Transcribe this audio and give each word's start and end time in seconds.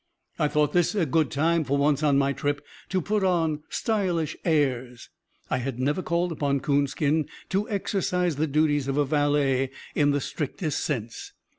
I 0.39 0.47
thought 0.47 0.73
this 0.73 0.95
a 0.95 1.05
good 1.05 1.29
time, 1.29 1.63
for 1.63 1.77
once 1.77 2.01
on 2.01 2.17
my 2.17 2.33
trip, 2.33 2.65
to 2.89 3.01
put 3.03 3.23
on 3.23 3.61
stylish 3.69 4.35
"airs." 4.43 5.09
I 5.47 5.57
had 5.59 5.79
never 5.79 6.01
called 6.01 6.31
upon 6.31 6.61
Coonskin 6.61 7.27
to 7.49 7.69
exercise 7.69 8.37
the 8.37 8.47
duties 8.47 8.87
of 8.87 8.97
a 8.97 9.05
valet, 9.05 9.69
in 9.93 10.09
the 10.09 10.19
strictest 10.19 10.83
sense. 10.83 11.33